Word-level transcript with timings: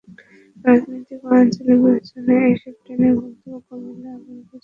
রাজনৈতিক 0.57 1.19
ও 1.23 1.29
আঞ্চলিক 1.35 1.77
বিবেচনায় 1.83 2.45
এসব 2.53 2.75
ট্রেনের 2.83 3.13
গন্তব্য 3.17 3.55
কুমিল্লা 3.67 4.11
করার 4.11 4.21
অভিযোগ 4.21 4.45
ওঠে। 4.45 4.57